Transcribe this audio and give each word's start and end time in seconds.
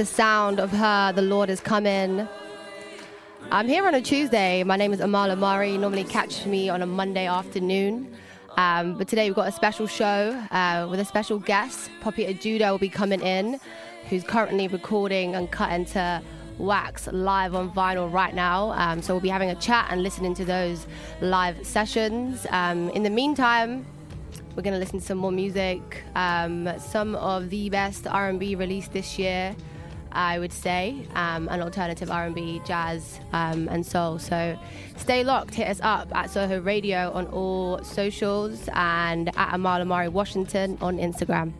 The 0.00 0.06
sound 0.06 0.60
of 0.60 0.70
her, 0.70 1.12
the 1.12 1.20
Lord 1.20 1.50
is 1.50 1.60
coming. 1.60 2.26
I'm 3.50 3.68
here 3.68 3.86
on 3.86 3.94
a 3.94 4.00
Tuesday. 4.00 4.64
My 4.64 4.76
name 4.76 4.94
is 4.94 5.00
Amala. 5.00 5.70
You 5.70 5.76
normally 5.76 6.04
catch 6.04 6.46
me 6.46 6.70
on 6.70 6.80
a 6.80 6.86
Monday 6.86 7.26
afternoon. 7.26 8.10
Um, 8.56 8.96
but 8.96 9.08
today 9.08 9.28
we've 9.28 9.36
got 9.36 9.48
a 9.48 9.52
special 9.52 9.86
show 9.86 10.42
uh, 10.52 10.88
with 10.90 11.00
a 11.00 11.04
special 11.04 11.38
guest. 11.38 11.90
Poppy 12.00 12.24
Ajudha 12.24 12.70
will 12.70 12.78
be 12.78 12.88
coming 12.88 13.20
in, 13.20 13.60
who's 14.08 14.24
currently 14.24 14.68
recording 14.68 15.34
and 15.34 15.50
cutting 15.50 15.84
to 15.92 16.22
wax 16.56 17.06
live 17.08 17.54
on 17.54 17.70
vinyl 17.70 18.10
right 18.10 18.34
now. 18.34 18.70
Um, 18.70 19.02
so 19.02 19.12
we'll 19.12 19.20
be 19.20 19.28
having 19.28 19.50
a 19.50 19.54
chat 19.56 19.88
and 19.90 20.02
listening 20.02 20.32
to 20.36 20.46
those 20.46 20.86
live 21.20 21.66
sessions. 21.66 22.46
Um, 22.48 22.88
in 22.88 23.02
the 23.02 23.10
meantime, 23.10 23.84
we're 24.56 24.62
going 24.62 24.72
to 24.72 24.80
listen 24.80 25.00
to 25.00 25.04
some 25.04 25.18
more 25.18 25.30
music, 25.30 26.04
um, 26.14 26.70
some 26.78 27.16
of 27.16 27.50
the 27.50 27.68
best 27.68 28.06
R&B 28.06 28.54
released 28.54 28.94
this 28.94 29.18
year, 29.18 29.54
I 30.12 30.38
would 30.38 30.52
say, 30.52 31.06
um, 31.14 31.48
and 31.50 31.62
alternative 31.62 32.10
R&B, 32.10 32.62
jazz, 32.64 33.20
um, 33.32 33.68
and 33.68 33.84
soul. 33.84 34.18
So 34.18 34.58
stay 34.96 35.24
locked. 35.24 35.54
Hit 35.54 35.68
us 35.68 35.80
up 35.82 36.14
at 36.14 36.30
Soho 36.30 36.60
Radio 36.60 37.10
on 37.12 37.26
all 37.28 37.82
socials 37.84 38.68
and 38.74 39.28
at 39.28 39.50
Amala 39.50 39.86
Mari 39.86 40.08
Washington 40.08 40.78
on 40.80 40.98
Instagram. 40.98 41.52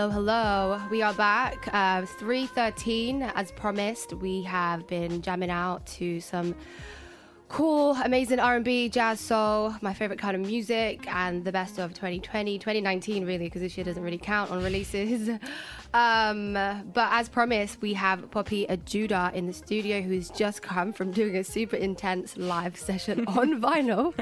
Hello, 0.00 0.08
hello. 0.08 0.80
We 0.90 1.02
are 1.02 1.12
back. 1.12 1.68
Uh, 1.74 2.06
3.13, 2.06 3.30
as 3.34 3.52
promised. 3.52 4.14
We 4.14 4.40
have 4.44 4.86
been 4.86 5.20
jamming 5.20 5.50
out 5.50 5.84
to 5.98 6.22
some 6.22 6.54
cool, 7.50 7.96
amazing 8.04 8.38
R&B, 8.38 8.88
jazz, 8.88 9.20
soul, 9.20 9.74
my 9.82 9.92
favorite 9.92 10.18
kind 10.20 10.36
of 10.36 10.40
music, 10.40 11.04
and 11.12 11.44
the 11.44 11.52
best 11.52 11.78
of 11.78 11.92
2020, 11.92 12.58
2019, 12.58 13.26
really, 13.26 13.46
because 13.46 13.60
this 13.60 13.76
year 13.76 13.84
doesn't 13.84 14.02
really 14.02 14.18
count 14.18 14.50
on 14.50 14.62
releases. 14.62 15.28
Um, 15.92 16.52
but 16.52 17.08
as 17.10 17.28
promised, 17.28 17.82
we 17.82 17.94
have 17.94 18.30
Poppy 18.30 18.66
Ajudha 18.66 19.32
in 19.34 19.46
the 19.46 19.52
studio, 19.52 20.00
who's 20.00 20.30
just 20.30 20.62
come 20.62 20.92
from 20.92 21.10
doing 21.10 21.36
a 21.36 21.42
super 21.42 21.76
intense 21.76 22.36
live 22.36 22.76
session 22.78 23.24
on 23.26 23.60
vinyl. 23.60 24.14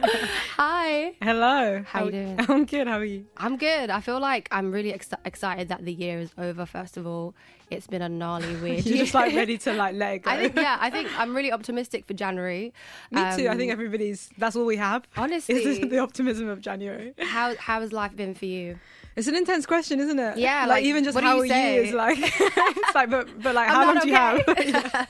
Hi. 0.57 1.15
Hello. 1.21 1.85
How 1.87 2.07
you 2.07 2.11
doing? 2.13 2.41
I'm 2.49 2.65
good. 2.65 2.87
How 2.87 2.99
are 2.99 3.05
you? 3.05 3.27
I'm 3.37 3.59
good. 3.59 3.91
I 3.91 4.01
feel 4.01 4.19
like 4.19 4.49
I'm 4.51 4.73
really 4.73 4.95
ex- 4.95 5.11
excited 5.27 5.69
that 5.69 5.85
the 5.85 5.93
year 5.93 6.21
is 6.21 6.31
over. 6.39 6.65
First 6.65 6.97
of 6.97 7.07
all, 7.07 7.35
it's 7.71 7.87
been 7.87 8.03
a 8.03 8.09
gnarly 8.09 8.57
week. 8.63 8.87
You're 8.87 8.99
just 8.99 9.13
like 9.15 9.35
ready 9.35 9.59
to 9.59 9.75
like 9.75 9.95
let 9.95 10.15
it 10.15 10.23
go. 10.23 10.31
I 10.31 10.39
think 10.39 10.57
yeah. 10.57 10.79
I 10.81 10.89
think 10.91 11.09
I'm 11.19 11.37
really 11.37 11.53
optimistic 11.53 12.07
for 12.07 12.15
January. 12.15 12.73
Me 13.19 13.37
too. 13.43 13.49
I 13.49 13.53
Um, 13.53 13.59
think 13.59 13.73
everybody's. 13.73 14.31
That's 14.39 14.57
all 14.57 14.67
we 14.67 14.77
have. 14.77 15.07
honestly. 15.17 15.55
Is 15.57 15.81
the 15.95 15.99
optimism 15.99 16.49
of 16.49 16.61
January. 16.61 17.15
How 17.19 17.55
how 17.57 17.81
has 17.81 17.93
life 17.93 18.15
been 18.17 18.35
for 18.35 18.47
you? 18.47 18.79
It's 19.17 19.27
an 19.27 19.35
intense 19.35 19.67
question, 19.67 19.99
isn't 19.99 20.19
it? 20.19 20.39
Yeah, 20.39 20.61
Like, 20.61 20.69
like, 20.69 20.85
even 20.85 21.03
just 21.03 21.19
how 21.19 21.43
you 21.43 21.53
are 21.53 21.73
you 21.75 21.83
is 21.83 21.93
like. 21.93 22.19
it's 22.23 22.95
like, 22.95 23.11
but 23.11 23.27
but 23.43 23.55
like, 23.55 23.69
I'm 23.69 23.75
how 23.75 23.87
long 23.87 23.99
do 23.99 24.09
you 24.09 24.15
have? 24.15 24.43
yeah. 24.65 25.07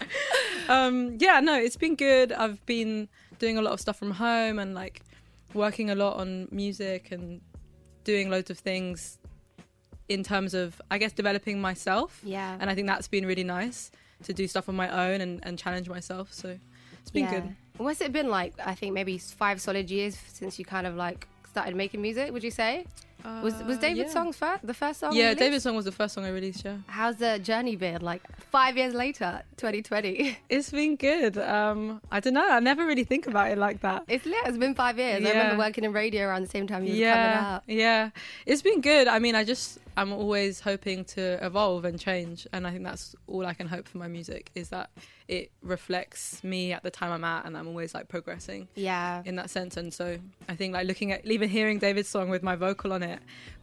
Um. 0.68 1.16
Yeah. 1.20 1.40
No. 1.40 1.54
It's 1.58 1.76
been 1.76 1.94
good. 1.94 2.32
I've 2.32 2.64
been 2.66 3.08
doing 3.38 3.58
a 3.58 3.62
lot 3.62 3.72
of 3.72 3.80
stuff 3.80 3.98
from 3.98 4.12
home 4.12 4.58
and 4.58 4.74
like 4.74 5.02
working 5.54 5.90
a 5.90 5.94
lot 5.94 6.16
on 6.16 6.48
music 6.50 7.10
and 7.12 7.40
doing 8.04 8.30
loads 8.30 8.50
of 8.50 8.58
things 8.58 9.18
in 10.08 10.22
terms 10.22 10.54
of 10.54 10.80
I 10.90 10.98
guess 10.98 11.12
developing 11.12 11.60
myself. 11.60 12.20
Yeah. 12.24 12.56
and 12.60 12.70
I 12.70 12.74
think 12.74 12.86
that's 12.86 13.08
been 13.08 13.26
really 13.26 13.44
nice 13.44 13.90
to 14.24 14.32
do 14.32 14.48
stuff 14.48 14.68
on 14.68 14.74
my 14.76 14.88
own 14.88 15.20
and, 15.20 15.40
and 15.44 15.58
challenge 15.58 15.88
myself. 15.88 16.32
So 16.32 16.58
it's 17.00 17.10
been 17.10 17.24
yeah. 17.24 17.40
good. 17.40 17.56
What's 17.78 18.00
it 18.00 18.12
been 18.12 18.28
like? 18.28 18.54
I 18.64 18.74
think 18.74 18.92
maybe 18.92 19.18
five 19.18 19.60
solid 19.60 19.88
years 19.88 20.16
since 20.32 20.58
you 20.58 20.64
kind 20.64 20.86
of 20.86 20.96
like 20.96 21.28
started 21.48 21.76
making 21.76 22.02
music. 22.02 22.32
Would 22.32 22.42
you 22.42 22.50
say 22.50 22.84
was 23.24 23.54
was 23.64 23.76
Uh, 23.76 23.80
David's 23.80 24.08
yeah. 24.08 24.12
song's 24.12 24.36
first 24.36 24.66
the 24.66 24.74
first 24.74 25.00
song? 25.00 25.12
Yeah? 25.14 25.34
David's 25.34 25.64
song 25.64 25.76
was 25.76 25.84
the 25.84 25.92
first 25.92 26.14
song 26.14 26.24
I 26.24 26.28
released. 26.30 26.64
Yeah, 26.64 26.78
How's 26.86 27.16
the 27.16 27.38
journey 27.38 27.76
been? 27.76 28.00
Like 28.00 28.22
five 28.40 28.76
years 28.76 28.94
later, 28.94 29.42
2020. 29.56 30.38
it's 30.48 30.70
been 30.70 30.96
good. 30.96 31.36
Um, 31.38 32.00
I 32.10 32.20
don't 32.20 32.34
know. 32.34 32.48
I 32.50 32.60
never 32.60 32.86
really 32.86 33.04
think 33.04 33.26
about 33.26 33.50
it 33.50 33.58
like 33.58 33.80
that. 33.82 34.04
It's 34.08 34.24
lit. 34.26 34.36
It's 34.46 34.58
been 34.58 34.74
five 34.74 34.98
years. 34.98 35.24
I 35.24 35.28
remember 35.30 35.58
working 35.58 35.84
in 35.84 35.92
radio 35.92 36.26
around 36.26 36.42
the 36.42 36.48
same 36.48 36.66
time 36.66 36.84
you 36.84 36.90
were 36.92 36.98
coming 36.98 37.02
Yeah, 37.02 37.54
out. 37.56 37.62
yeah, 37.66 38.10
it's 38.46 38.62
been 38.62 38.80
good. 38.80 39.08
I 39.08 39.18
mean, 39.18 39.34
I 39.34 39.44
just 39.44 39.78
I'm 39.96 40.12
always 40.12 40.60
hoping 40.60 41.04
to 41.16 41.44
evolve 41.44 41.84
and 41.84 41.98
change, 41.98 42.46
and 42.52 42.66
I 42.66 42.70
think 42.70 42.84
that's 42.84 43.16
all 43.26 43.44
I 43.46 43.54
can 43.54 43.66
hope 43.66 43.88
for 43.88 43.98
my 43.98 44.06
music 44.08 44.50
is 44.54 44.68
that 44.68 44.90
it 45.26 45.50
reflects 45.62 46.42
me 46.42 46.72
at 46.72 46.82
the 46.82 46.90
time 46.90 47.10
I'm 47.12 47.24
at, 47.24 47.44
and 47.46 47.56
I'm 47.56 47.66
always 47.68 47.94
like 47.94 48.08
progressing. 48.08 48.68
Yeah. 48.74 49.22
in 49.24 49.36
that 49.36 49.50
sense. 49.50 49.76
And 49.76 49.92
so 49.92 50.18
I 50.48 50.54
think 50.54 50.72
like 50.74 50.86
looking 50.86 51.12
at 51.12 51.26
even 51.26 51.48
hearing 51.48 51.78
David's 51.78 52.08
song 52.08 52.28
with 52.30 52.42
my 52.42 52.56
vocal 52.56 52.92
on 52.92 53.02
it, 53.02 53.07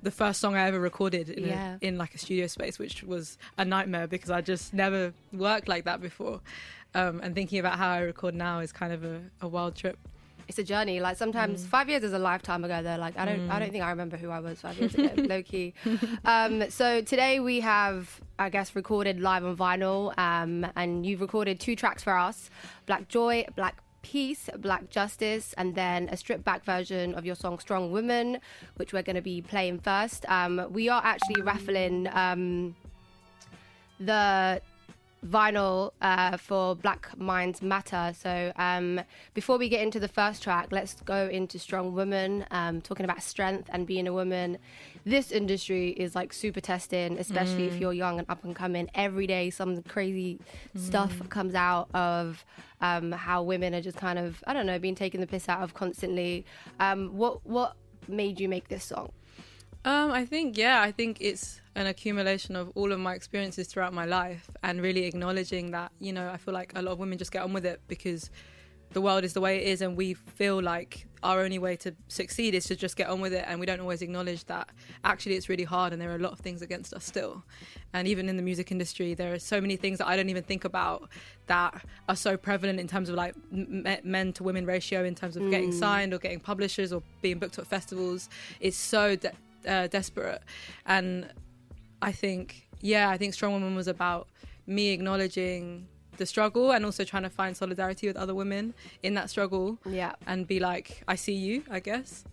the 0.04 0.12
first 0.12 0.40
song 0.40 0.56
I 0.56 0.68
ever 0.68 0.80
recorded 0.80 1.30
in, 1.30 1.46
Yeah. 1.46 1.78
a, 1.82 1.86
in 1.88 1.98
like 1.98 2.14
a 2.16 2.18
studio 2.18 2.48
space, 2.48 2.78
which 2.80 3.04
was 3.04 3.38
a 3.58 3.66
nightmare 3.66 4.08
because 4.08 4.30
I 4.32 4.42
just 4.42 4.74
never 4.74 5.14
worked 5.34 5.68
like 5.68 5.86
that 5.86 6.02
before. 6.02 6.42
Um, 6.94 7.20
and 7.24 7.36
thinking 7.36 7.60
about 7.60 7.78
how 7.78 7.90
I 7.90 8.00
record 8.00 8.36
now 8.36 8.60
is 8.60 8.72
kind 8.72 8.94
of 8.94 9.04
a, 9.04 9.22
a 9.42 9.48
wild 9.48 9.76
trip. 9.76 9.98
it's 10.48 10.60
a 10.60 10.64
journey. 10.64 11.00
Like 11.00 11.18
sometimes 11.18 11.64
Mm. 11.64 11.68
five 11.68 11.90
years 11.90 12.04
is 12.04 12.14
a 12.14 12.20
lifetime 12.20 12.64
ago. 12.64 12.82
Though, 12.84 12.98
like 12.98 13.18
I 13.18 13.26
don't, 13.26 13.50
I 13.50 13.58
don't 13.60 13.72
think 13.72 13.84
I 13.84 13.90
remember 13.90 14.16
who 14.16 14.30
I 14.30 14.40
was 14.40 14.62
five 14.62 14.78
years 14.80 14.94
ago. 14.94 15.12
low 15.34 15.42
key. 15.44 15.74
Um, 16.24 16.70
so 16.70 17.02
today 17.02 17.40
we 17.40 17.60
have, 17.62 18.22
I 18.38 18.50
guess, 18.50 18.76
recorded 18.76 19.20
live 19.20 19.44
on 19.44 19.58
vinyl, 19.58 20.14
um, 20.20 20.66
and 20.76 21.04
you've 21.06 21.22
recorded 21.22 21.60
two 21.60 21.76
tracks 21.76 22.04
for 22.04 22.16
us: 22.16 22.50
Black 22.86 23.08
Joy, 23.08 23.46
Black 23.56 23.76
Peace, 24.06 24.52
Black 24.60 24.92
Justice, 24.92 25.56
and 25.58 25.74
then 25.74 26.10
a 26.10 26.16
stripped 26.16 26.44
back 26.44 26.64
version 26.64 27.16
of 27.16 27.26
your 27.26 27.34
song 27.34 27.58
"Strong 27.58 27.92
Women," 27.92 28.38
which 28.76 28.94
we're 28.94 29.02
going 29.02 29.16
to 29.16 29.22
be 29.34 29.42
playing 29.42 29.80
first. 29.80 30.30
Um, 30.30 30.68
we 30.70 30.90
are 30.90 31.02
actually 31.04 31.42
raffling. 31.42 32.08
Um, 32.14 32.76
the 34.00 34.62
vinyl 35.26 35.92
uh, 36.02 36.38
for 36.38 36.76
Black 36.76 37.18
Minds 37.18 37.62
Matter. 37.62 38.14
So 38.18 38.52
um, 38.56 39.02
before 39.34 39.58
we 39.58 39.70
get 39.70 39.82
into 39.82 40.00
the 40.00 40.08
first 40.08 40.44
track, 40.44 40.68
let's 40.72 40.96
go 41.02 41.28
into 41.28 41.58
Strong 41.58 41.94
Woman, 41.94 42.46
um, 42.52 42.82
talking 42.82 43.04
about 43.04 43.24
strength 43.24 43.70
and 43.72 43.88
being 43.88 44.08
a 44.08 44.14
woman. 44.14 44.58
This 45.06 45.32
industry 45.32 45.90
is 45.92 46.16
like 46.16 46.34
super 46.34 46.62
testing, 46.62 47.18
especially 47.18 47.66
if 47.66 47.78
you're 47.78 47.94
young 47.94 48.20
and 48.20 48.30
up 48.30 48.44
and 48.44 48.56
coming. 48.56 48.90
Every 48.96 49.28
day, 49.28 49.50
some 49.50 49.82
crazy 49.84 50.40
stuff 50.76 51.28
comes 51.30 51.56
out 51.56 51.90
of 51.94 52.46
um, 52.82 53.12
how 53.12 53.44
women 53.44 53.74
are 53.76 53.82
just 53.82 53.98
kind 53.98 54.20
of, 54.20 54.44
I 54.48 54.54
don't 54.54 54.66
know, 54.66 54.80
being 54.80 54.96
taken 54.96 55.22
the 55.22 55.28
piss 55.28 55.50
out 55.50 55.62
of 55.62 55.74
constantly. 55.74 56.46
Um, 56.80 57.18
what 57.18 57.46
what 57.46 57.76
made 58.08 58.40
you 58.40 58.50
make 58.50 58.68
this 58.68 58.86
song? 58.86 59.12
Um, 59.84 60.12
I 60.12 60.26
think 60.26 60.58
yeah, 60.58 60.82
I 60.82 60.92
think 60.92 61.18
it's 61.20 61.62
an 61.76 61.88
accumulation 61.88 62.56
of 62.56 62.72
all 62.76 62.92
of 62.92 63.00
my 63.00 63.14
experiences 63.14 63.68
throughout 63.68 63.94
my 63.94 64.06
life, 64.06 64.50
and 64.64 64.82
really 64.82 65.06
acknowledging 65.06 65.72
that 65.72 65.92
you 66.00 66.14
know 66.14 66.30
I 66.30 66.38
feel 66.38 66.54
like 66.54 66.72
a 66.76 66.82
lot 66.82 66.94
of 66.94 67.00
women 67.00 67.18
just 67.18 67.32
get 67.32 67.44
on 67.44 67.54
with 67.54 67.66
it 67.66 67.82
because 67.88 68.30
the 68.92 69.02
world 69.02 69.24
is 69.24 69.34
the 69.34 69.42
way 69.42 69.58
it 69.58 69.68
is, 69.68 69.82
and 69.82 69.98
we 69.98 70.14
feel 70.14 70.62
like 70.62 71.08
our 71.26 71.42
only 71.42 71.58
way 71.58 71.76
to 71.76 71.94
succeed 72.08 72.54
is 72.54 72.66
to 72.66 72.76
just 72.76 72.96
get 72.96 73.10
on 73.10 73.20
with 73.20 73.34
it 73.34 73.44
and 73.48 73.60
we 73.60 73.66
don't 73.66 73.80
always 73.80 74.04
acknowledge 74.04 74.46
that 74.46 74.70
actually 75.04 75.34
it's 75.34 75.50
really 75.50 75.64
hard 75.64 75.92
and 75.92 76.00
there 76.00 76.12
are 76.12 76.18
a 76.18 76.20
lot 76.20 76.32
of 76.32 76.40
things 76.40 76.62
against 76.62 76.94
us 76.94 77.04
still. 77.04 77.44
And 77.94 78.08
even 78.08 78.30
in 78.30 78.38
the 78.38 78.44
music 78.44 78.72
industry 78.72 79.16
there 79.16 79.34
are 79.34 79.40
so 79.40 79.60
many 79.60 79.76
things 79.76 79.98
that 79.98 80.08
i 80.08 80.16
don't 80.16 80.30
even 80.30 80.44
think 80.44 80.66
about 80.66 81.10
that 81.48 81.84
are 82.08 82.16
so 82.16 82.38
prevalent 82.38 82.80
in 82.80 82.88
terms 82.88 83.10
of 83.10 83.16
like 83.16 83.34
m- 83.52 83.86
men 84.04 84.34
to 84.34 84.44
women 84.44 84.66
ratio 84.66 85.04
in 85.04 85.16
terms 85.16 85.36
of 85.36 85.44
mm. 85.44 85.50
getting 85.50 85.72
signed 85.72 86.14
or 86.14 86.20
getting 86.20 86.40
publishers 86.40 86.94
or 86.94 87.02
being 87.22 87.40
booked 87.40 87.58
at 87.58 87.68
festivals. 87.68 88.30
It's 88.60 88.78
so 88.78 89.16
de- 89.16 89.32
uh, 89.68 89.88
desperate. 89.88 90.42
And 90.86 91.30
i 92.02 92.12
think 92.12 92.68
yeah 92.82 93.10
i 93.10 93.18
think 93.18 93.34
strong 93.34 93.54
woman 93.54 93.76
was 93.76 93.88
about 93.88 94.28
me 94.68 94.90
acknowledging 94.90 95.88
the 96.18 96.26
struggle 96.26 96.72
and 96.72 96.86
also 96.86 97.04
trying 97.04 97.24
to 97.24 97.30
find 97.30 97.56
solidarity 97.56 98.08
with 98.08 98.18
other 98.18 98.34
women 98.36 98.74
in 99.04 99.14
that 99.16 99.30
struggle. 99.30 99.78
Yeah. 99.86 100.14
And 100.28 100.48
be 100.48 100.60
like, 100.60 101.04
I 101.08 101.16
see 101.16 101.34
you, 101.34 101.64
I 101.70 101.80
guess. 101.80 102.24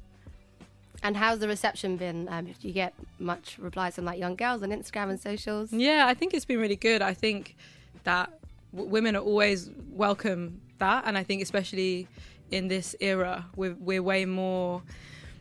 And 1.03 1.17
how's 1.17 1.41
the 1.41 1.49
reception 1.49 1.97
been? 1.97 2.29
Um, 2.29 2.47
do 2.47 2.69
you 2.69 2.73
get 2.73 2.95
much 3.19 3.59
replies 3.59 3.97
from 3.97 4.05
like 4.05 4.19
young 4.19 4.37
girls 4.37 4.63
on 4.63 4.71
Instagram 4.71 5.11
and 5.11 5.21
socials? 5.21 5.73
Yeah, 5.73 6.05
I 6.07 6.15
think 6.15 6.33
it's 6.33 6.45
been 6.45 6.61
really 6.61 6.77
good. 6.77 7.03
I 7.03 7.13
think 7.13 7.57
that 8.05 8.39
w- 8.73 8.89
women 8.89 9.17
are 9.17 9.23
always 9.23 9.71
welcome 9.91 10.61
that, 10.79 11.05
and 11.07 11.19
I 11.19 11.25
think 11.25 11.43
especially 11.43 12.07
in 12.53 12.69
this 12.69 12.95
era, 13.01 13.47
we're, 13.57 13.75
we're 13.75 14.03
way 14.03 14.25
more 14.27 14.83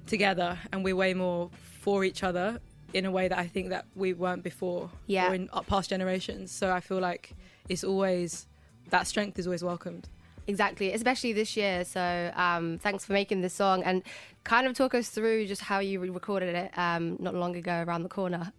together 0.08 0.58
and 0.72 0.84
we're 0.84 0.96
way 0.96 1.14
more 1.14 1.52
for 1.80 2.04
each 2.04 2.24
other 2.24 2.60
in 2.94 3.06
a 3.06 3.12
way 3.12 3.28
that 3.28 3.38
I 3.38 3.48
think 3.48 3.70
that 3.70 3.86
we 3.96 4.14
weren't 4.14 4.44
before 4.44 4.90
yeah. 5.08 5.30
or 5.30 5.34
in 5.34 5.50
past 5.68 5.90
generations. 5.90 6.52
So 6.52 6.72
I 6.72 6.80
feel 6.80 7.00
like 7.00 7.34
it's 7.70 7.84
always 7.84 8.48
that 8.90 9.08
strength 9.08 9.40
is 9.40 9.48
always 9.48 9.64
welcomed. 9.64 10.10
Exactly, 10.48 10.92
especially 10.92 11.34
this 11.34 11.56
year. 11.56 11.86
So 11.86 12.32
um, 12.36 12.80
thanks 12.80 13.06
for 13.06 13.14
making 13.14 13.42
this 13.42 13.54
song 13.54 13.84
and 13.84 14.04
kind 14.44 14.68
of 14.68 14.76
talk 14.76 14.94
us 14.96 15.10
through 15.10 15.48
just 15.48 15.62
how 15.62 15.80
you 15.80 16.00
recorded 16.00 16.56
it 16.56 16.78
um, 16.78 17.18
not 17.20 17.36
long 17.36 17.56
ago 17.56 17.84
around 17.88 18.04
the 18.04 18.10
corner. 18.10 18.52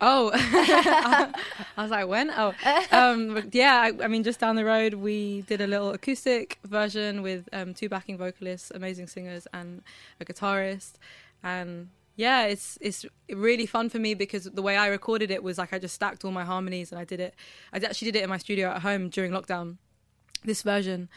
Oh, 0.00 0.30
I 0.34 1.32
was 1.78 1.90
like, 1.90 2.06
when? 2.08 2.30
Oh, 2.30 2.52
um, 2.90 3.48
yeah. 3.52 3.76
I, 3.80 4.04
I, 4.04 4.08
mean, 4.08 4.22
just 4.22 4.40
down 4.40 4.56
the 4.56 4.64
road, 4.64 4.94
we 4.94 5.42
did 5.42 5.60
a 5.60 5.66
little 5.66 5.90
acoustic 5.90 6.58
version 6.64 7.22
with 7.22 7.48
um, 7.52 7.74
two 7.74 7.88
backing 7.88 8.18
vocalists, 8.18 8.70
amazing 8.74 9.06
singers, 9.06 9.46
and 9.54 9.82
a 10.20 10.24
guitarist. 10.24 10.94
And 11.42 11.88
yeah, 12.16 12.44
it's 12.46 12.78
it's 12.80 13.04
really 13.28 13.66
fun 13.66 13.88
for 13.88 13.98
me 13.98 14.14
because 14.14 14.44
the 14.44 14.62
way 14.62 14.76
I 14.76 14.86
recorded 14.86 15.30
it 15.30 15.42
was 15.42 15.58
like 15.58 15.72
I 15.72 15.78
just 15.78 15.94
stacked 15.94 16.24
all 16.24 16.30
my 16.30 16.44
harmonies 16.44 16.92
and 16.92 16.98
I 16.98 17.04
did 17.04 17.20
it. 17.20 17.34
I 17.72 17.78
actually 17.78 18.10
did 18.10 18.18
it 18.18 18.24
in 18.24 18.30
my 18.30 18.38
studio 18.38 18.70
at 18.70 18.82
home 18.82 19.08
during 19.08 19.32
lockdown. 19.32 19.78
This 20.44 20.62
version. 20.62 21.08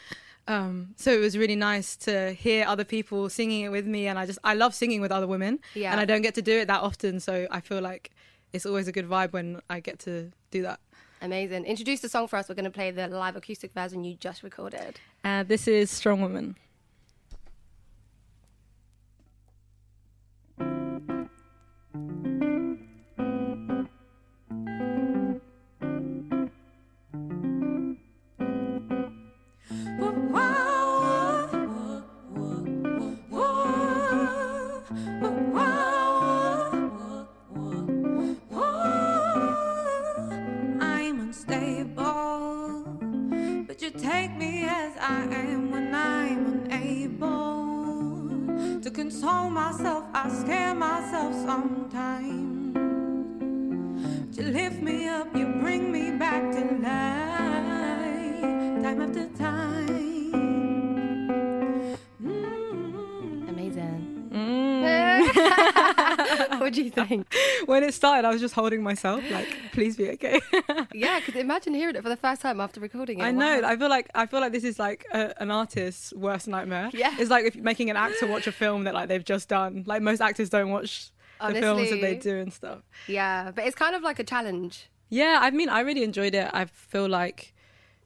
Um, 0.48 0.94
so 0.96 1.12
it 1.12 1.20
was 1.20 1.36
really 1.36 1.56
nice 1.56 1.94
to 1.96 2.32
hear 2.32 2.64
other 2.66 2.84
people 2.84 3.28
singing 3.28 3.64
it 3.64 3.68
with 3.68 3.86
me, 3.86 4.06
and 4.06 4.18
I 4.18 4.24
just 4.24 4.38
I 4.42 4.54
love 4.54 4.74
singing 4.74 5.02
with 5.02 5.12
other 5.12 5.26
women, 5.26 5.60
yeah. 5.74 5.92
and 5.92 6.00
I 6.00 6.06
don't 6.06 6.22
get 6.22 6.34
to 6.36 6.42
do 6.42 6.58
it 6.58 6.68
that 6.68 6.80
often, 6.80 7.20
so 7.20 7.46
I 7.50 7.60
feel 7.60 7.82
like 7.82 8.10
it's 8.54 8.64
always 8.64 8.88
a 8.88 8.92
good 8.92 9.06
vibe 9.06 9.32
when 9.32 9.60
I 9.68 9.80
get 9.80 9.98
to 10.00 10.32
do 10.50 10.62
that. 10.62 10.80
Amazing. 11.20 11.64
Introduce 11.64 12.00
the 12.00 12.08
song 12.08 12.28
for 12.28 12.36
us. 12.36 12.48
We're 12.48 12.54
going 12.54 12.64
to 12.64 12.70
play 12.70 12.90
the 12.90 13.08
live 13.08 13.36
acoustic 13.36 13.72
version 13.72 14.04
you 14.04 14.14
just 14.14 14.42
recorded. 14.42 15.00
Uh, 15.24 15.42
this 15.42 15.68
is 15.68 15.90
Strong 15.90 16.22
Woman. 16.22 16.56
Console 48.90 49.50
myself, 49.50 50.04
I 50.14 50.28
scare 50.28 50.74
myself 50.74 51.34
sometimes. 51.44 52.76
To 54.36 54.42
lift 54.42 54.80
me 54.80 55.08
up, 55.08 55.34
you 55.34 55.46
bring 55.46 55.90
me 55.90 56.12
back 56.12 56.52
to 56.52 56.60
life, 56.82 58.42
time 58.82 59.00
after 59.02 59.26
time. 59.36 59.97
What 66.68 66.74
do 66.74 66.82
you 66.82 66.90
think? 66.90 67.34
when 67.66 67.82
it 67.82 67.94
started, 67.94 68.26
I 68.26 68.30
was 68.30 68.40
just 68.40 68.54
holding 68.54 68.82
myself, 68.82 69.22
like, 69.30 69.48
please 69.72 69.96
be 69.96 70.10
okay. 70.10 70.40
yeah, 70.92 71.18
because 71.20 71.40
imagine 71.40 71.74
hearing 71.74 71.96
it 71.96 72.02
for 72.02 72.08
the 72.08 72.16
first 72.16 72.42
time 72.42 72.60
after 72.60 72.80
recording 72.80 73.20
it. 73.20 73.24
I 73.24 73.30
know. 73.30 73.60
Wow. 73.62 73.68
I 73.68 73.76
feel 73.76 73.88
like 73.88 74.10
I 74.14 74.26
feel 74.26 74.40
like 74.40 74.52
this 74.52 74.64
is 74.64 74.78
like 74.78 75.06
a, 75.12 75.40
an 75.40 75.50
artist's 75.50 76.12
worst 76.14 76.48
nightmare. 76.48 76.90
Yeah, 76.92 77.16
it's 77.18 77.30
like 77.30 77.46
if 77.46 77.56
making 77.56 77.90
an 77.90 77.96
actor 77.96 78.26
watch 78.26 78.46
a 78.46 78.52
film 78.52 78.84
that 78.84 78.94
like 78.94 79.08
they've 79.08 79.24
just 79.24 79.48
done. 79.48 79.84
Like 79.86 80.02
most 80.02 80.20
actors 80.20 80.50
don't 80.50 80.70
watch 80.70 81.10
Honestly, 81.40 81.60
the 81.60 81.66
films 81.66 81.90
that 81.90 82.00
they 82.00 82.16
do 82.16 82.36
and 82.36 82.52
stuff. 82.52 82.80
Yeah, 83.06 83.50
but 83.54 83.64
it's 83.64 83.76
kind 83.76 83.94
of 83.94 84.02
like 84.02 84.18
a 84.18 84.24
challenge. 84.24 84.88
Yeah, 85.08 85.38
I 85.40 85.50
mean, 85.50 85.68
I 85.68 85.80
really 85.80 86.02
enjoyed 86.02 86.34
it. 86.34 86.50
I 86.52 86.66
feel 86.66 87.08
like 87.08 87.54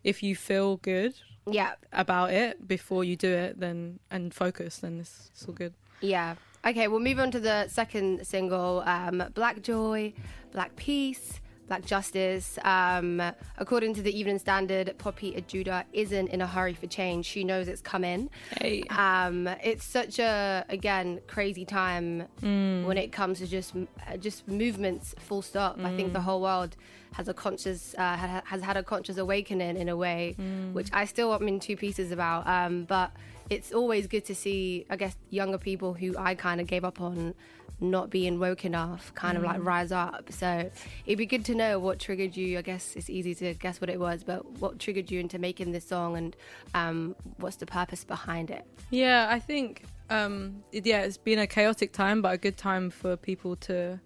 if 0.05 0.23
you 0.23 0.37
feel 0.37 0.77
good, 0.77 1.15
yeah, 1.47 1.73
about 1.93 2.33
it 2.33 2.69
before 2.69 3.03
you 3.03 3.17
do 3.17 3.31
it, 3.31 3.59
then 3.59 3.99
and 4.11 4.33
focus, 4.33 4.79
then 4.79 5.01
it's, 5.01 5.31
it's 5.33 5.45
all 5.47 5.55
good. 5.55 5.75
Yeah. 6.01 6.37
Okay, 6.65 6.87
we'll 6.87 7.01
move 7.01 7.19
on 7.19 7.33
to 7.33 7.41
the 7.41 7.67
second 7.69 8.25
single, 8.25 8.85
um, 8.87 9.25
Black 9.35 9.63
Joy, 9.63 10.13
Black 10.53 10.77
Peace. 10.77 11.41
Black 11.69 11.87
Justice. 11.87 12.59
Um, 12.65 13.23
according 13.57 13.95
to 13.95 14.03
the 14.03 14.15
Evening 14.15 14.39
Standard, 14.39 14.95
Poppy 14.99 15.33
Ajudha 15.33 15.85
isn't 15.95 16.29
in 16.29 16.43
a 16.43 16.47
hurry 16.47 16.75
for 16.75 16.87
change. 16.87 17.25
She 17.25 17.45
knows 17.45 17.67
it's 17.67 17.81
coming. 17.81 18.29
Hey. 18.61 18.83
Um, 18.91 19.47
it's 19.63 19.85
such 19.85 20.19
a 20.19 20.67
again 20.69 21.21
crazy 21.29 21.65
time 21.65 22.25
mm. 22.43 22.85
when 22.85 22.99
it 22.99 23.11
comes 23.11 23.39
to 23.39 23.47
just 23.47 23.75
just 24.19 24.47
movements. 24.49 25.15
Full 25.21 25.41
stop. 25.41 25.79
Mm. 25.79 25.87
I 25.87 25.97
think 25.97 26.13
the 26.13 26.19
mm. 26.19 26.25
whole 26.25 26.43
world 26.43 26.77
has 27.13 27.29
a 27.29 27.35
conscious 27.35 27.95
uh, 27.97 28.41
has 28.45 28.61
had 28.61 28.77
a 28.77 28.83
conscious 28.83 29.17
awakening 29.17 29.79
in 29.79 29.89
a 29.89 29.97
way, 29.97 30.35
mm. 30.39 30.75
which 30.75 30.89
I 30.93 31.07
still 31.07 31.31
want 31.31 31.43
in 31.45 31.59
two 31.59 31.77
pieces 31.77 32.11
about. 32.11 32.47
Um, 32.47 32.85
but 32.85 33.13
it's 33.51 33.73
always 33.73 34.07
good 34.07 34.25
to 34.27 34.35
see, 34.35 34.87
I 34.91 34.97
guess, 34.97 35.17
younger 35.31 35.59
people 35.59 35.95
who 35.95 36.17
I 36.19 36.35
kind 36.35 36.61
of 36.61 36.67
gave 36.67 36.85
up 36.85 37.01
on 37.01 37.35
not 37.81 38.11
being 38.11 38.39
woke 38.39 38.65
enough 38.65 39.13
kind 39.15 39.37
of 39.37 39.43
like 39.43 39.61
mm. 39.61 39.67
rise 39.67 39.93
up. 39.93 40.31
So 40.31 40.71
it'd 41.05 41.19
be 41.19 41.27
good 41.27 41.45
to 41.47 41.55
know 41.55 41.79
what 41.79 41.99
triggered 41.99 42.37
you. 42.37 42.57
I 42.59 42.63
guess 42.63 42.95
it's 42.95 43.11
easy 43.11 43.35
to 43.35 43.55
guess 43.55 43.81
what 43.81 43.91
it 43.91 43.99
was, 43.99 44.23
but 44.23 44.49
what 44.61 44.79
triggered 44.79 45.11
you 45.11 45.21
into 45.21 45.39
making 45.39 45.73
this 45.73 45.87
song 45.87 46.17
and 46.17 46.37
um, 46.75 47.17
what's 47.39 47.57
the 47.57 47.67
purpose 47.67 48.05
behind 48.05 48.51
it? 48.51 48.65
Yeah, 48.91 49.27
I 49.29 49.41
think, 49.41 49.85
um, 50.11 50.63
it, 50.71 50.87
yeah, 50.87 51.03
it's 51.03 51.17
been 51.17 51.41
a 51.41 51.47
chaotic 51.47 51.93
time, 51.93 52.23
but 52.23 52.33
a 52.33 52.39
good 52.39 52.57
time 52.57 52.91
for 52.91 53.17
people 53.17 53.57
to 53.57 54.01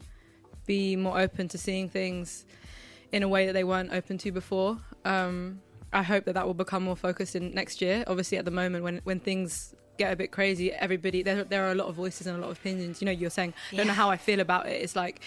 be 0.64 0.97
more 0.97 1.21
open 1.21 1.49
to 1.49 1.59
seeing 1.59 1.88
things 1.88 2.47
in 3.12 3.23
a 3.23 3.28
way 3.28 3.47
that 3.47 3.52
they 3.52 3.64
weren't 3.64 3.93
open 3.93 4.19
to 4.19 4.33
before. 4.33 4.78
Um, 5.05 5.61
I 5.93 6.02
hope 6.02 6.25
that 6.25 6.35
that 6.35 6.47
will 6.47 6.55
become 6.55 6.83
more 6.83 6.97
focused 6.97 7.37
in 7.37 7.52
next 7.52 7.81
year. 7.81 8.05
Obviously, 8.07 8.38
at 8.38 8.45
the 8.45 8.50
moment, 8.50 8.85
when 8.85 9.00
when 9.05 9.21
things 9.21 9.75
get 9.99 10.12
a 10.12 10.16
bit 10.16 10.31
crazy, 10.31 10.73
everybody 10.73 11.23
there 11.23 11.45
there 11.45 11.66
are 11.66 11.73
a 11.73 11.75
lot 11.75 11.88
of 11.88 11.95
voices 11.95 12.26
and 12.26 12.37
a 12.37 12.40
lot 12.40 12.50
of 12.50 12.59
opinions. 12.59 13.00
You 13.00 13.07
know, 13.07 13.12
you're 13.12 13.31
saying 13.31 13.55
I 13.73 13.76
don't 13.76 13.87
know 13.87 13.93
how 13.93 14.11
I 14.11 14.16
feel 14.16 14.40
about 14.40 14.66
it. 14.69 14.83
It's 14.83 14.97
like 14.97 15.21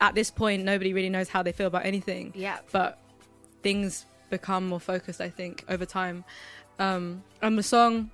at 0.00 0.14
this 0.14 0.30
point, 0.30 0.64
nobody 0.64 0.92
really 0.92 1.08
knows 1.08 1.28
how 1.28 1.42
they 1.42 1.52
feel 1.52 1.66
about 1.66 1.86
anything. 1.86 2.32
Yeah. 2.34 2.58
But 2.72 2.98
things 3.62 4.06
become 4.30 4.66
more 4.68 4.80
focused, 4.80 5.20
I 5.20 5.30
think, 5.30 5.64
over 5.68 5.86
time. 5.86 6.24
Um, 6.78 7.22
and 7.42 7.58
the 7.58 7.62
song 7.62 8.10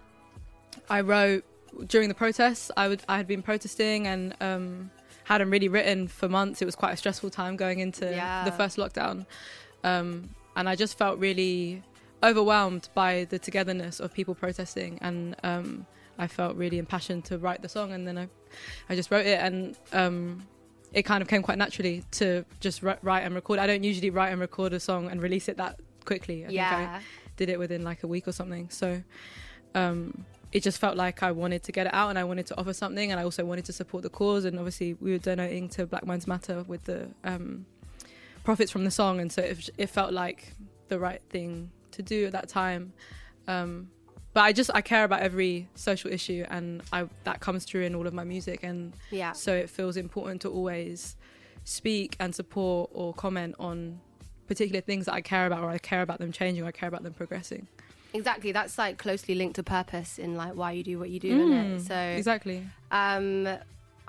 I 0.88 1.00
wrote 1.00 1.44
during 1.86 2.08
the 2.08 2.14
protests, 2.14 2.70
I 2.76 2.88
would 2.88 3.02
I 3.08 3.16
had 3.16 3.26
been 3.26 3.42
protesting 3.42 4.06
and 4.06 4.34
um, 4.40 4.90
hadn't 5.24 5.50
really 5.50 5.68
written 5.68 6.08
for 6.08 6.28
months. 6.28 6.62
It 6.62 6.64
was 6.66 6.76
quite 6.76 6.92
a 6.92 6.96
stressful 6.96 7.30
time 7.30 7.56
going 7.56 7.80
into 7.80 8.10
yeah. 8.10 8.44
the 8.44 8.52
first 8.52 8.76
lockdown. 8.76 9.26
Um, 9.84 10.30
and 10.56 10.68
I 10.68 10.76
just 10.76 10.98
felt 10.98 11.18
really 11.18 11.82
overwhelmed 12.22 12.88
by 12.94 13.26
the 13.30 13.38
togetherness 13.38 14.00
of 14.00 14.12
people 14.12 14.34
protesting, 14.34 14.98
and 15.00 15.36
um, 15.42 15.86
I 16.18 16.26
felt 16.26 16.56
really 16.56 16.78
impassioned 16.78 17.24
to 17.26 17.38
write 17.38 17.62
the 17.62 17.68
song, 17.68 17.92
and 17.92 18.06
then 18.06 18.18
I, 18.18 18.28
I 18.88 18.94
just 18.94 19.10
wrote 19.10 19.26
it, 19.26 19.40
and 19.40 19.76
um, 19.92 20.46
it 20.92 21.02
kind 21.02 21.22
of 21.22 21.28
came 21.28 21.42
quite 21.42 21.58
naturally 21.58 22.04
to 22.12 22.44
just 22.60 22.82
write 22.82 23.22
and 23.22 23.34
record. 23.34 23.58
I 23.58 23.66
don't 23.66 23.84
usually 23.84 24.10
write 24.10 24.30
and 24.30 24.40
record 24.40 24.72
a 24.72 24.80
song 24.80 25.10
and 25.10 25.22
release 25.22 25.48
it 25.48 25.56
that 25.56 25.80
quickly. 26.04 26.44
I 26.44 26.50
yeah. 26.50 26.76
think 26.76 26.90
I 26.90 27.00
did 27.36 27.48
it 27.48 27.58
within 27.58 27.82
like 27.82 28.02
a 28.02 28.06
week 28.06 28.28
or 28.28 28.32
something. 28.32 28.68
So 28.70 29.02
um, 29.74 30.24
it 30.52 30.62
just 30.62 30.78
felt 30.78 30.96
like 30.96 31.22
I 31.22 31.32
wanted 31.32 31.62
to 31.64 31.72
get 31.72 31.86
it 31.86 31.94
out 31.94 32.10
and 32.10 32.18
I 32.18 32.24
wanted 32.24 32.46
to 32.46 32.58
offer 32.58 32.72
something, 32.72 33.10
and 33.10 33.18
I 33.18 33.24
also 33.24 33.44
wanted 33.44 33.64
to 33.66 33.72
support 33.72 34.02
the 34.02 34.10
cause. 34.10 34.44
And 34.44 34.58
obviously, 34.58 34.94
we 34.94 35.12
were 35.12 35.18
donating 35.18 35.68
to 35.70 35.86
Black 35.86 36.06
Minds 36.06 36.26
Matter 36.26 36.62
with 36.68 36.84
the 36.84 37.08
um, 37.24 37.64
profits 38.44 38.70
from 38.70 38.84
the 38.84 38.90
song, 38.90 39.20
and 39.20 39.30
so 39.32 39.42
it, 39.42 39.70
it 39.78 39.86
felt 39.88 40.12
like 40.12 40.54
the 40.88 40.98
right 40.98 41.22
thing 41.30 41.70
to 41.92 42.02
do 42.02 42.26
at 42.26 42.32
that 42.32 42.48
time. 42.48 42.92
Um, 43.48 43.90
but 44.34 44.40
I 44.42 44.52
just 44.52 44.70
I 44.74 44.80
care 44.80 45.04
about 45.04 45.20
every 45.20 45.68
social 45.74 46.10
issue, 46.10 46.44
and 46.48 46.82
I 46.92 47.06
that 47.24 47.40
comes 47.40 47.64
through 47.64 47.82
in 47.82 47.94
all 47.94 48.06
of 48.06 48.14
my 48.14 48.24
music, 48.24 48.60
and 48.62 48.92
Yeah. 49.10 49.32
so 49.32 49.52
it 49.54 49.68
feels 49.70 49.96
important 49.96 50.40
to 50.42 50.48
always 50.50 51.16
speak 51.64 52.16
and 52.18 52.34
support 52.34 52.90
or 52.92 53.12
comment 53.14 53.54
on 53.58 54.00
particular 54.48 54.80
things 54.80 55.06
that 55.06 55.14
I 55.14 55.20
care 55.20 55.46
about, 55.46 55.62
or 55.62 55.70
I 55.70 55.78
care 55.78 56.02
about 56.02 56.18
them 56.18 56.32
changing, 56.32 56.64
or 56.64 56.68
I 56.68 56.72
care 56.72 56.88
about 56.88 57.02
them 57.02 57.12
progressing. 57.14 57.68
Exactly. 58.14 58.52
That's 58.52 58.76
like 58.76 58.98
closely 58.98 59.34
linked 59.34 59.56
to 59.56 59.62
purpose 59.62 60.18
in 60.18 60.36
like 60.36 60.54
why 60.54 60.72
you 60.72 60.82
do 60.82 60.98
what 60.98 61.08
you 61.10 61.18
do, 61.20 61.28
isn't 61.34 61.52
it? 61.52 61.78
Mm, 61.78 61.86
So 61.86 61.94
exactly. 61.96 62.66
Um, 62.90 63.48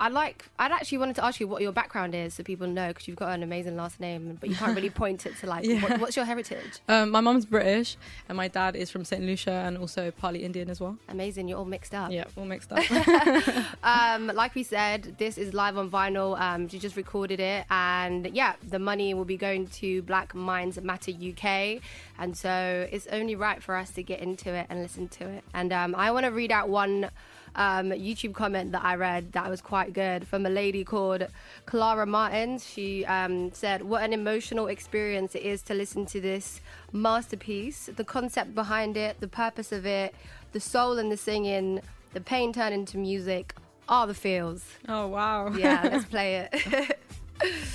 I 0.00 0.08
like. 0.08 0.44
I'd 0.58 0.72
actually 0.72 0.98
wanted 0.98 1.16
to 1.16 1.24
ask 1.24 1.38
you 1.40 1.46
what 1.48 1.62
your 1.62 1.72
background 1.72 2.14
is, 2.14 2.34
so 2.34 2.42
people 2.42 2.66
know, 2.66 2.88
because 2.88 3.06
you've 3.06 3.16
got 3.16 3.30
an 3.32 3.42
amazing 3.42 3.76
last 3.76 4.00
name, 4.00 4.36
but 4.40 4.48
you 4.50 4.56
can't 4.56 4.74
really 4.74 4.90
point 5.04 5.24
it 5.26 5.36
to 5.40 5.46
like 5.46 5.64
Yeah. 5.64 5.80
what, 5.82 6.00
what's 6.00 6.16
your 6.16 6.24
heritage. 6.24 6.80
Um, 6.88 7.10
my 7.10 7.20
mum's 7.20 7.46
British, 7.46 7.96
and 8.28 8.36
my 8.36 8.48
dad 8.48 8.74
is 8.76 8.90
from 8.90 9.04
Saint 9.04 9.22
Lucia, 9.22 9.52
and 9.52 9.78
also 9.78 10.10
partly 10.10 10.42
Indian 10.44 10.68
as 10.70 10.80
well. 10.80 10.96
Amazing. 11.08 11.48
You're 11.48 11.58
all 11.58 11.64
mixed 11.64 11.94
up. 11.94 12.10
Yeah, 12.10 12.24
all 12.36 12.44
mixed 12.44 12.72
up. 12.72 12.80
Um, 13.84 14.26
like 14.28 14.54
we 14.54 14.62
said, 14.62 15.16
this 15.18 15.36
is 15.38 15.52
live 15.54 15.76
on 15.76 15.90
vinyl. 15.90 16.38
Um, 16.40 16.68
she 16.68 16.78
just 16.78 16.96
recorded 16.96 17.38
it, 17.40 17.64
and 17.70 18.26
yeah, 18.34 18.54
the 18.66 18.78
money 18.78 19.14
will 19.14 19.24
be 19.24 19.36
going 19.36 19.66
to 19.68 20.02
Black 20.02 20.34
Minds 20.34 20.80
Matter 20.80 21.12
UK, 21.12 21.80
and 22.18 22.36
so 22.36 22.88
it's 22.90 23.06
only 23.08 23.34
right 23.36 23.62
for 23.62 23.76
us 23.76 23.90
to 23.92 24.02
get 24.02 24.20
into 24.20 24.52
it 24.52 24.66
and 24.70 24.82
listen 24.82 25.08
to 25.08 25.28
it. 25.28 25.44
And 25.52 25.72
um, 25.72 25.94
I 25.94 26.10
want 26.10 26.24
to 26.24 26.30
read 26.32 26.50
out 26.52 26.68
one. 26.68 27.10
Um, 27.56 27.90
YouTube 27.90 28.34
comment 28.34 28.72
that 28.72 28.84
I 28.84 28.96
read 28.96 29.32
that 29.32 29.48
was 29.48 29.60
quite 29.60 29.92
good 29.92 30.26
from 30.26 30.44
a 30.44 30.50
lady 30.50 30.82
called 30.82 31.26
Clara 31.66 32.04
Martins. 32.04 32.68
She 32.68 33.04
um, 33.06 33.52
said, 33.52 33.82
What 33.82 34.02
an 34.02 34.12
emotional 34.12 34.66
experience 34.66 35.34
it 35.34 35.42
is 35.42 35.62
to 35.62 35.74
listen 35.74 36.04
to 36.06 36.20
this 36.20 36.60
masterpiece. 36.92 37.88
The 37.94 38.04
concept 38.04 38.54
behind 38.54 38.96
it, 38.96 39.20
the 39.20 39.28
purpose 39.28 39.70
of 39.70 39.86
it, 39.86 40.14
the 40.52 40.60
soul 40.60 40.98
in 40.98 41.10
the 41.10 41.16
singing, 41.16 41.80
the 42.12 42.20
pain 42.20 42.52
turned 42.52 42.74
into 42.74 42.98
music, 42.98 43.54
all 43.88 44.06
the 44.06 44.14
feels. 44.14 44.64
oh 44.88 45.06
wow. 45.08 45.52
Yeah, 45.54 45.80
let's 45.92 46.04
play 46.06 46.48
it. 46.50 46.98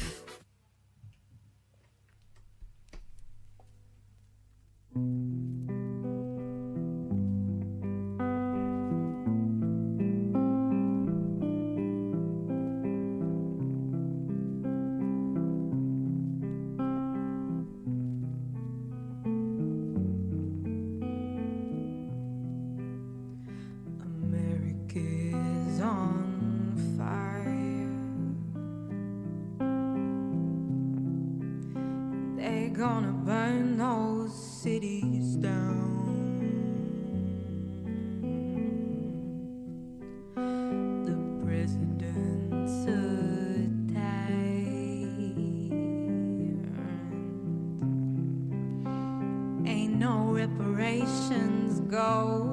reparations 51.92 52.49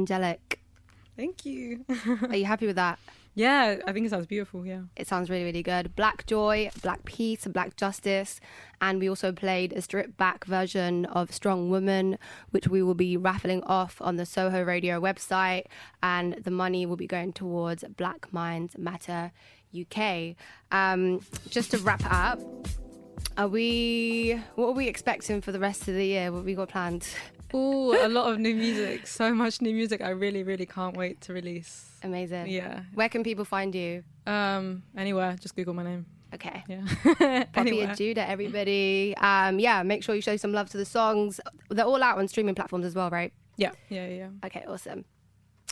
angelic. 0.00 0.60
Thank 1.16 1.44
you. 1.44 1.84
Are 2.28 2.36
you 2.36 2.46
happy 2.46 2.66
with 2.66 2.76
that? 2.76 2.98
yeah, 3.34 3.76
I 3.86 3.92
think 3.92 4.06
it 4.06 4.10
sounds 4.10 4.26
beautiful. 4.26 4.66
Yeah. 4.66 4.82
It 4.96 5.06
sounds 5.06 5.30
really, 5.30 5.44
really 5.44 5.62
good. 5.62 5.94
Black 5.94 6.26
Joy, 6.26 6.70
Black 6.82 7.04
Peace, 7.04 7.44
and 7.44 7.54
Black 7.54 7.76
Justice. 7.76 8.40
And 8.80 8.98
we 8.98 9.08
also 9.08 9.30
played 9.30 9.72
a 9.72 9.82
stripped 9.82 10.16
back 10.16 10.44
version 10.44 11.04
of 11.06 11.32
Strong 11.32 11.70
Woman, 11.70 12.18
which 12.50 12.68
we 12.68 12.82
will 12.82 12.94
be 12.94 13.16
raffling 13.16 13.62
off 13.62 13.96
on 14.00 14.16
the 14.16 14.26
Soho 14.26 14.62
Radio 14.62 15.00
website. 15.00 15.64
And 16.02 16.34
the 16.42 16.50
money 16.50 16.86
will 16.86 16.96
be 16.96 17.06
going 17.06 17.32
towards 17.32 17.84
Black 17.96 18.32
Minds 18.32 18.76
Matter 18.76 19.32
UK. 19.78 20.34
Um, 20.72 21.20
just 21.48 21.70
to 21.70 21.78
wrap 21.78 22.02
up, 22.10 22.40
are 23.36 23.48
we, 23.48 24.40
what 24.56 24.68
are 24.68 24.72
we 24.72 24.88
expecting 24.88 25.40
for 25.40 25.52
the 25.52 25.60
rest 25.60 25.82
of 25.82 25.94
the 25.94 26.04
year? 26.04 26.32
What 26.32 26.38
have 26.38 26.46
we 26.46 26.54
got 26.54 26.70
planned? 26.70 27.08
Oh, 27.52 28.06
a 28.06 28.08
lot 28.08 28.32
of 28.32 28.38
new 28.38 28.54
music. 28.54 29.06
So 29.06 29.34
much 29.34 29.60
new 29.60 29.74
music. 29.74 30.00
I 30.00 30.10
really, 30.10 30.42
really 30.42 30.66
can't 30.66 30.96
wait 30.96 31.20
to 31.22 31.32
release. 31.32 31.90
Amazing. 32.02 32.48
Yeah. 32.48 32.82
Where 32.94 33.08
can 33.08 33.22
people 33.22 33.44
find 33.44 33.74
you? 33.74 34.04
Um. 34.26 34.82
Anywhere. 34.96 35.36
Just 35.40 35.56
Google 35.56 35.74
my 35.74 35.82
name. 35.82 36.06
Okay. 36.34 36.62
Yeah. 36.68 36.82
Poppy 37.52 37.78
Ajudha, 37.78 38.18
everybody. 38.28 39.16
Um, 39.16 39.58
yeah, 39.58 39.82
make 39.82 40.04
sure 40.04 40.14
you 40.14 40.20
show 40.20 40.36
some 40.36 40.52
love 40.52 40.70
to 40.70 40.76
the 40.76 40.84
songs. 40.84 41.40
They're 41.70 41.84
all 41.84 42.02
out 42.02 42.18
on 42.18 42.28
streaming 42.28 42.54
platforms 42.54 42.84
as 42.86 42.94
well, 42.94 43.10
right? 43.10 43.32
Yeah. 43.56 43.72
Yeah. 43.88 44.06
Yeah. 44.06 44.28
Okay, 44.44 44.64
awesome. 44.68 45.04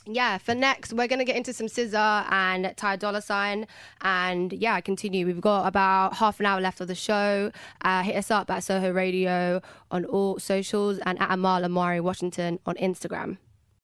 Yeah, 0.07 0.39
for 0.39 0.55
next, 0.55 0.93
we're 0.95 1.07
going 1.07 1.19
to 1.19 1.25
get 1.25 1.37
into 1.37 1.53
some 1.53 1.67
SZA 1.67 2.31
and 2.33 2.73
Ty 2.77 2.97
Dolla 2.97 3.21
Sign. 3.21 3.67
And 4.01 4.53
yeah, 4.53 4.81
continue. 4.81 5.27
We've 5.27 5.41
got 5.41 5.67
about 5.67 6.15
half 6.15 6.41
an 6.41 6.47
hour 6.47 6.61
left 6.61 6.81
of 6.81 6.89
the 6.89 6.95
show. 6.95 7.53
Uh, 7.83 8.03
hit 8.03 8.17
us 8.17 8.31
up 8.31 8.51
at 8.51 8.65
Soho 8.65 8.91
Radio 8.91 9.61
on 9.91 10.05
all 10.07 10.39
socials 10.39 10.99
and 11.05 11.21
at 11.21 11.31
Amal 11.31 11.65
Amari 11.65 12.01
Washington 12.01 12.59
on 12.65 12.75
Instagram. 12.77 13.37